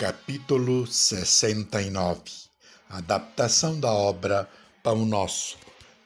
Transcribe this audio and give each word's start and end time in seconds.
Capítulo 0.00 0.86
69 0.86 2.22
Adaptação 2.88 3.78
da 3.78 3.92
obra 3.92 4.48
Pão 4.82 5.04
Nosso, 5.04 5.58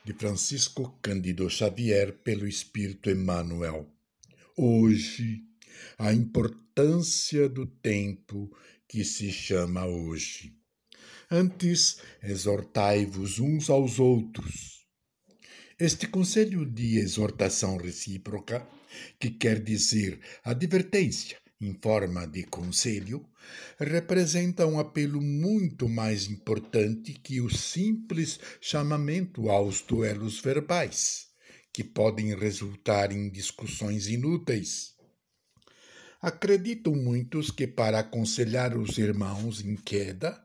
de 0.05 0.13
Francisco 0.13 0.99
Cândido 1.01 1.49
Xavier, 1.49 2.13
pelo 2.25 2.45
Espírito 2.45 3.09
Emmanuel. 3.09 3.89
Hoje, 4.57 5.43
a 5.97 6.13
importância 6.13 7.49
do 7.49 7.67
tempo 7.67 8.51
que 8.89 9.05
se 9.05 9.31
chama 9.31 9.87
hoje. 9.87 10.57
Antes, 11.31 12.01
exortai-vos 12.21 13.39
uns 13.39 13.71
aos 13.71 14.01
outros. 14.01 14.89
Este 15.79 16.09
conselho 16.09 16.67
de 16.67 16.99
exortação 16.99 17.77
recíproca, 17.77 18.67
que 19.21 19.31
quer 19.31 19.63
dizer 19.63 20.19
advertência, 20.43 21.44
em 21.65 21.73
forma 21.73 22.27
de 22.27 22.45
conselho, 22.45 23.27
representa 23.79 24.67
um 24.67 24.79
apelo 24.79 25.21
muito 25.21 25.89
mais 25.89 26.29
importante 26.29 27.15
que 27.15 27.41
o 27.41 27.49
simples 27.49 28.39
chamamento 28.61 29.49
aos 29.49 29.81
duelos 29.81 30.41
verbais, 30.41 31.29
que 31.73 31.83
podem 31.83 32.35
resultar 32.35 33.11
em 33.13 33.31
discussões 33.31 34.07
inúteis. 34.09 34.93
Acreditam 36.21 36.95
muitos 36.95 37.51
que 37.51 37.67
para 37.67 38.01
aconselhar 38.01 38.77
os 38.77 38.99
irmãos 38.99 39.63
em 39.63 39.75
queda, 39.77 40.43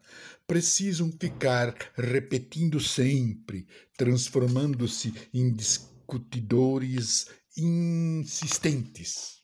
precisam 0.48 1.12
ficar 1.12 1.76
repetindo 1.96 2.80
sempre, 2.80 3.68
transformando-se 3.98 5.14
em 5.34 5.54
discutidores 5.54 7.28
insistentes 7.56 9.39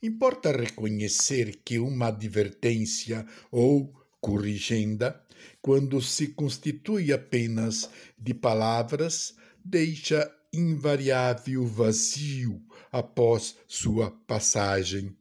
Importa 0.00 0.52
reconhecer 0.52 1.60
que 1.64 1.80
uma 1.80 2.06
advertência 2.06 3.26
ou 3.50 3.92
corrigenda, 4.20 5.20
quando 5.60 6.00
se 6.00 6.28
constitui 6.28 7.12
apenas 7.12 7.90
de 8.16 8.32
palavras, 8.32 9.34
deixa 9.64 10.32
invariável 10.52 11.66
vazio 11.66 12.62
após 12.92 13.56
sua 13.66 14.12
passagem. 14.12 15.16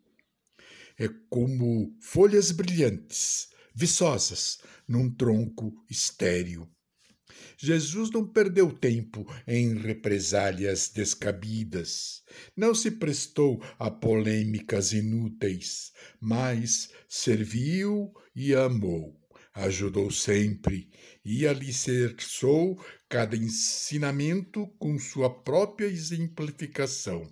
É 0.95 1.09
como 1.27 1.97
folhas 1.99 2.51
brilhantes, 2.51 3.49
viçosas, 3.73 4.59
num 4.87 5.09
tronco 5.09 5.73
estéril. 5.89 6.69
Jesus 7.57 8.11
não 8.11 8.25
perdeu 8.25 8.71
tempo 8.71 9.25
em 9.47 9.75
represálias 9.75 10.89
descabidas, 10.89 12.23
não 12.55 12.75
se 12.75 12.91
prestou 12.91 13.61
a 13.79 13.89
polêmicas 13.89 14.93
inúteis, 14.93 15.91
mas 16.21 16.89
serviu 17.09 18.13
e 18.35 18.53
amou, 18.53 19.19
ajudou 19.53 20.11
sempre 20.11 20.89
e 21.25 21.47
alicerçou 21.47 22.79
cada 23.09 23.35
ensinamento 23.35 24.67
com 24.77 24.99
sua 24.99 25.29
própria 25.29 25.87
exemplificação. 25.87 27.27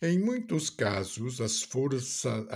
Em 0.00 0.18
muitos 0.18 0.70
casos, 0.70 1.40
as, 1.40 1.62
força, 1.62 2.46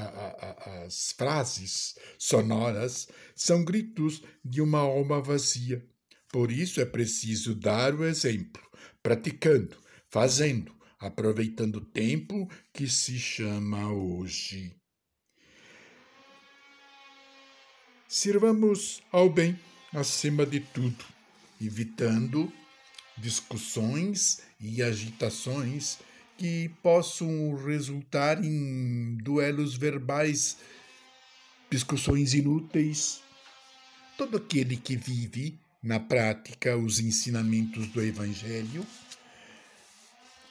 as 0.85 1.13
frases 1.13 1.95
sonoras 2.19 3.09
são 3.35 3.65
gritos 3.65 4.23
de 4.45 4.61
uma 4.61 4.81
alma 4.81 5.21
vazia 5.21 5.85
por 6.31 6.51
isso 6.51 6.81
é 6.81 6.85
preciso 6.85 7.55
dar 7.55 7.95
o 7.95 8.05
exemplo, 8.05 8.63
praticando, 9.03 9.77
fazendo, 10.09 10.75
aproveitando 10.99 11.77
o 11.77 11.85
tempo 11.85 12.51
que 12.73 12.89
se 12.89 13.19
chama 13.19 13.93
hoje. 13.93 14.75
Sirvamos 18.09 19.03
ao 19.11 19.29
bem 19.29 19.59
acima 19.93 20.47
de 20.47 20.61
tudo, 20.61 21.05
evitando 21.61 22.53
discussões 23.19 24.43
e 24.61 24.83
agitações 24.83 25.99
que 26.37 26.69
possam 26.83 27.55
resultar 27.57 28.45
em 28.45 29.17
duelos 29.17 29.75
verbais, 29.75 30.59
discussões 31.71 32.35
inúteis. 32.35 33.23
Todo 34.19 34.37
aquele 34.37 34.77
que 34.77 34.97
vive 34.97 35.59
na 35.87 36.01
prática 36.01 36.77
os 36.77 36.99
ensinamentos 36.99 37.87
do 37.89 38.03
Evangelho, 38.03 38.85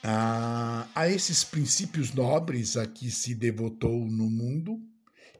a, 0.01 0.87
a 0.95 1.09
esses 1.09 1.43
princípios 1.43 2.13
nobres 2.13 2.77
a 2.77 2.87
que 2.87 3.11
se 3.11 3.35
devotou 3.35 4.07
no 4.07 4.29
mundo 4.29 4.79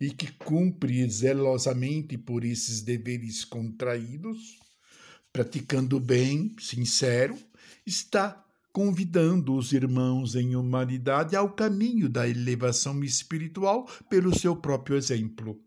e 0.01 0.11
que 0.11 0.29
cumpre 0.33 1.09
zelosamente 1.09 2.17
por 2.17 2.43
esses 2.43 2.81
deveres 2.81 3.45
contraídos, 3.45 4.59
praticando 5.31 5.97
bem 5.97 6.53
sincero, 6.59 7.37
está 7.85 8.43
convidando 8.73 9.55
os 9.55 9.71
irmãos 9.71 10.35
em 10.35 10.57
humanidade 10.57 11.37
ao 11.37 11.53
caminho 11.53 12.09
da 12.09 12.27
elevação 12.27 13.01
espiritual 13.01 13.89
pelo 14.09 14.37
seu 14.37 14.57
próprio 14.57 14.97
exemplo. 14.97 15.57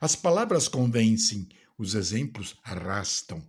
As 0.00 0.16
palavras 0.16 0.68
convencem, 0.68 1.46
os 1.80 1.94
exemplos 1.94 2.56
arrastam. 2.62 3.42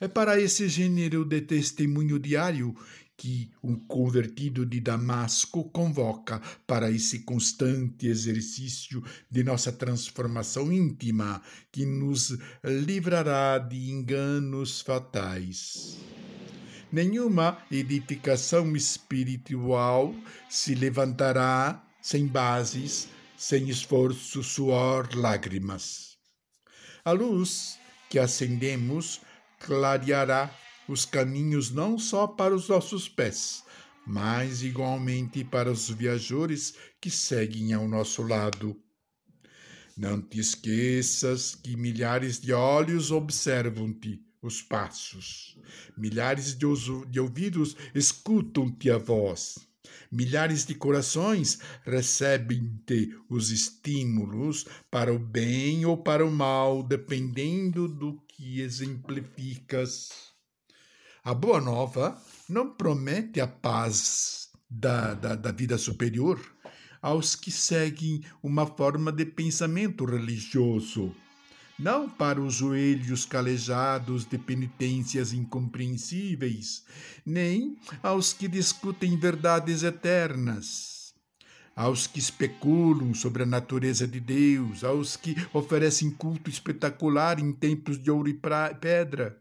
É 0.00 0.08
para 0.08 0.40
esse 0.40 0.68
gênero 0.68 1.24
de 1.24 1.40
testemunho 1.40 2.18
diário 2.18 2.74
que 3.16 3.52
um 3.62 3.76
convertido 3.76 4.66
de 4.66 4.80
Damasco 4.80 5.70
convoca 5.70 6.40
para 6.66 6.90
esse 6.90 7.20
constante 7.20 8.08
exercício 8.08 9.04
de 9.30 9.44
nossa 9.44 9.70
transformação 9.70 10.72
íntima 10.72 11.40
que 11.70 11.86
nos 11.86 12.36
livrará 12.64 13.58
de 13.58 13.90
enganos 13.90 14.80
fatais. 14.80 15.98
Nenhuma 16.90 17.58
edificação 17.70 18.74
espiritual 18.74 20.12
se 20.48 20.74
levantará 20.74 21.86
sem 22.02 22.26
bases, 22.26 23.06
sem 23.36 23.68
esforço, 23.68 24.42
suor, 24.42 25.08
lágrimas. 25.14 26.09
A 27.04 27.12
luz 27.12 27.78
que 28.10 28.18
acendemos 28.18 29.20
clareará 29.58 30.54
os 30.88 31.04
caminhos 31.04 31.70
não 31.70 31.98
só 31.98 32.26
para 32.26 32.54
os 32.54 32.68
nossos 32.68 33.08
pés, 33.08 33.64
mas 34.06 34.62
igualmente 34.62 35.44
para 35.44 35.70
os 35.70 35.88
viajores 35.88 36.74
que 37.00 37.10
seguem 37.10 37.72
ao 37.72 37.86
nosso 37.88 38.22
lado. 38.22 38.76
Não 39.96 40.20
te 40.20 40.40
esqueças 40.40 41.54
que 41.54 41.76
milhares 41.76 42.40
de 42.40 42.52
olhos 42.52 43.10
observam-te 43.10 44.20
os 44.42 44.62
passos, 44.62 45.58
milhares 45.96 46.56
de, 46.56 46.66
ouvidos 47.20 47.76
escutam-te 47.94 48.90
a 48.90 48.98
voz. 48.98 49.69
Milhares 50.10 50.66
de 50.66 50.74
corações 50.74 51.58
recebem-te 51.84 53.16
os 53.28 53.50
estímulos 53.50 54.66
para 54.90 55.12
o 55.12 55.18
bem 55.18 55.84
ou 55.84 55.96
para 55.96 56.24
o 56.24 56.30
mal, 56.30 56.82
dependendo 56.82 57.86
do 57.86 58.20
que 58.28 58.60
exemplificas. 58.60 60.10
A 61.22 61.34
boa 61.34 61.60
nova 61.60 62.20
não 62.48 62.74
promete 62.74 63.40
a 63.40 63.46
paz 63.46 64.48
da, 64.68 65.14
da, 65.14 65.34
da 65.34 65.52
vida 65.52 65.76
superior 65.76 66.40
aos 67.02 67.34
que 67.34 67.50
seguem 67.50 68.22
uma 68.42 68.66
forma 68.66 69.10
de 69.10 69.24
pensamento 69.24 70.04
religioso 70.04 71.14
não 71.80 72.10
para 72.10 72.38
os 72.40 72.54
joelhos 72.54 73.24
calejados 73.24 74.26
de 74.26 74.36
penitências 74.36 75.32
incompreensíveis, 75.32 76.84
nem 77.24 77.78
aos 78.02 78.34
que 78.34 78.46
discutem 78.46 79.16
verdades 79.16 79.82
eternas, 79.82 81.14
aos 81.74 82.06
que 82.06 82.18
especulam 82.18 83.14
sobre 83.14 83.44
a 83.44 83.46
natureza 83.46 84.06
de 84.06 84.20
Deus, 84.20 84.84
aos 84.84 85.16
que 85.16 85.34
oferecem 85.54 86.10
culto 86.10 86.50
espetacular 86.50 87.38
em 87.38 87.50
templos 87.50 87.98
de 87.98 88.10
ouro 88.10 88.28
e 88.28 88.38
pedra. 88.78 89.40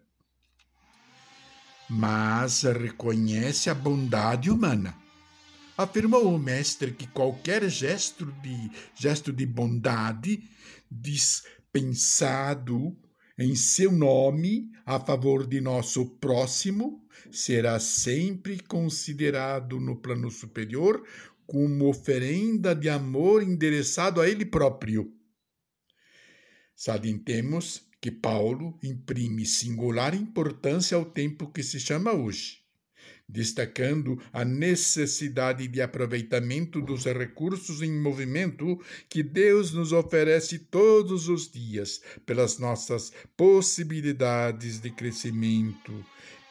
Mas 1.89 2.63
reconhece 2.63 3.69
a 3.69 3.73
bondade 3.73 4.49
humana. 4.49 4.95
Afirmou 5.77 6.33
o 6.33 6.39
mestre 6.39 6.91
que 6.91 7.07
qualquer 7.07 7.67
gesto 7.69 8.25
de, 8.25 8.71
gesto 8.95 9.33
de 9.33 9.45
bondade 9.45 10.43
diz 10.89 11.43
pensado 11.71 12.97
em 13.37 13.55
seu 13.55 13.91
nome 13.91 14.69
a 14.85 14.99
favor 14.99 15.47
de 15.47 15.61
nosso 15.61 16.05
próximo 16.17 17.07
será 17.31 17.79
sempre 17.79 18.59
considerado 18.59 19.79
no 19.79 19.95
plano 19.95 20.29
superior 20.29 21.03
como 21.47 21.87
oferenda 21.87 22.75
de 22.75 22.89
amor 22.89 23.41
endereçado 23.41 24.21
a 24.21 24.29
ele 24.29 24.45
próprio. 24.45 25.11
Salientemos 26.75 27.87
que 28.01 28.11
Paulo 28.11 28.77
imprime 28.83 29.45
singular 29.45 30.13
importância 30.13 30.95
ao 30.95 31.05
tempo 31.05 31.51
que 31.51 31.63
se 31.63 31.79
chama 31.79 32.13
hoje. 32.13 32.58
Destacando 33.29 34.19
a 34.33 34.43
necessidade 34.43 35.67
de 35.67 35.81
aproveitamento 35.81 36.81
dos 36.81 37.05
recursos 37.05 37.83
em 37.83 37.91
movimento 37.91 38.81
que 39.07 39.21
Deus 39.21 39.71
nos 39.71 39.93
oferece 39.93 40.57
todos 40.57 41.29
os 41.29 41.49
dias 41.49 42.01
pelas 42.25 42.57
nossas 42.57 43.13
possibilidades 43.37 44.79
de 44.81 44.89
crescimento 44.89 45.93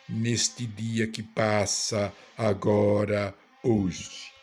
neste 0.08 0.66
dia 0.66 1.08
que 1.08 1.22
passa 1.22 2.12
agora, 2.36 3.34
hoje. 3.62 4.37